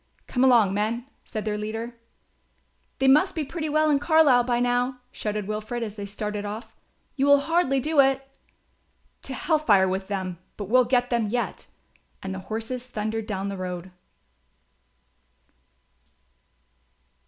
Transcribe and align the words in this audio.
"Come 0.25 0.43
along, 0.43 0.73
men," 0.73 1.05
said 1.23 1.45
their 1.45 1.59
leader. 1.59 1.93
"They 2.97 3.07
must 3.07 3.35
be 3.35 3.43
pretty 3.43 3.69
well 3.69 3.91
in 3.91 3.99
Carlisle 3.99 4.45
by 4.45 4.59
now," 4.59 4.97
shouted 5.11 5.47
Wilfred, 5.47 5.83
as 5.83 5.95
they 5.95 6.07
started 6.07 6.43
off. 6.43 6.75
"You 7.15 7.27
will 7.27 7.41
hardly 7.41 7.79
do 7.79 7.99
it." 7.99 8.27
"To 9.21 9.35
hell 9.35 9.59
fire 9.59 9.87
with 9.87 10.07
them; 10.07 10.39
but 10.57 10.63
we'll 10.69 10.85
get 10.85 11.11
them 11.11 11.27
yet"; 11.27 11.67
and 12.23 12.33
the 12.33 12.39
horses 12.49 12.87
thundered 12.87 13.27
down 13.27 13.49
the 13.49 13.57
road. 13.57 13.91